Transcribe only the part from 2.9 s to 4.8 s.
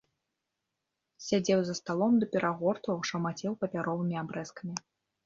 шамацеў папяровымі абрэзкамі.